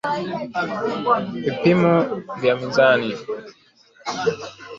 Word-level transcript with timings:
Vipimo 1.43 1.95
vya 2.39 2.55
mizani 2.57 3.15